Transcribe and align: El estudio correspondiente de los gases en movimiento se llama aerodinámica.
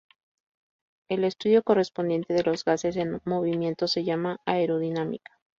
El 1.09 1.23
estudio 1.23 1.61
correspondiente 1.61 2.33
de 2.33 2.41
los 2.41 2.65
gases 2.65 2.95
en 2.95 3.21
movimiento 3.25 3.87
se 3.87 4.03
llama 4.03 4.39
aerodinámica. 4.47 5.39